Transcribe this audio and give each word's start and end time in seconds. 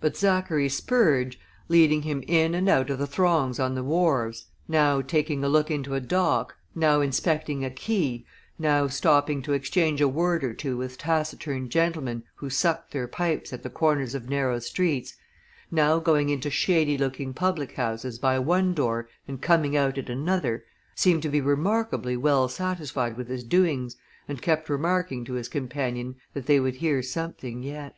But 0.00 0.16
Zachary 0.16 0.68
Spurge, 0.68 1.38
leading 1.68 2.02
him 2.02 2.24
in 2.26 2.56
and 2.56 2.68
out 2.68 2.90
of 2.90 2.98
the 2.98 3.06
throngs 3.06 3.60
on 3.60 3.76
the 3.76 3.84
wharves, 3.84 4.46
now 4.66 5.00
taking 5.00 5.44
a 5.44 5.48
look 5.48 5.70
into 5.70 5.94
a 5.94 6.00
dock, 6.00 6.56
now 6.74 7.00
inspecting 7.00 7.64
a 7.64 7.70
quay, 7.70 8.24
now 8.58 8.88
stopping 8.88 9.42
to 9.42 9.52
exchange 9.52 10.00
a 10.00 10.08
word 10.08 10.42
or 10.42 10.54
two 10.54 10.76
with 10.76 10.98
taciturn 10.98 11.68
gentlemen 11.68 12.24
who 12.34 12.50
sucked 12.50 12.90
their 12.90 13.06
pipes 13.06 13.52
at 13.52 13.62
the 13.62 13.70
corners 13.70 14.12
of 14.12 14.28
narrow 14.28 14.58
streets, 14.58 15.14
now 15.70 16.00
going 16.00 16.30
into 16.30 16.50
shady 16.50 16.98
looking 16.98 17.32
public 17.32 17.74
houses 17.76 18.18
by 18.18 18.36
one 18.40 18.74
door 18.74 19.08
and 19.28 19.40
coming 19.40 19.76
out 19.76 19.96
at 19.98 20.10
another, 20.10 20.64
seemed 20.96 21.22
to 21.22 21.28
be 21.28 21.40
remarkably 21.40 22.16
well 22.16 22.48
satisfied 22.48 23.16
with 23.16 23.28
his 23.28 23.44
doings 23.44 23.94
and 24.26 24.42
kept 24.42 24.68
remarking 24.68 25.24
to 25.24 25.34
his 25.34 25.48
companion 25.48 26.16
that 26.32 26.46
they 26.46 26.58
would 26.58 26.74
hear 26.74 27.00
something 27.04 27.62
yet. 27.62 27.94